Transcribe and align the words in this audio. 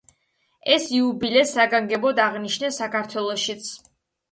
ეს 0.75 0.87
იუბილე 0.99 1.43
საგანგებოდ 1.51 2.23
აღნიშნეს 2.25 2.83
საქართველოშიც. 2.83 3.71